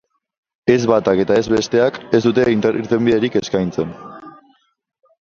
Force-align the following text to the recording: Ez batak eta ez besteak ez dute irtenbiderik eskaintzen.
Ez 0.75 0.77
batak 0.91 1.21
eta 1.25 1.37
ez 1.41 1.43
besteak 1.55 2.01
ez 2.21 2.23
dute 2.25 2.49
irtenbiderik 2.57 3.41
eskaintzen. 3.45 3.97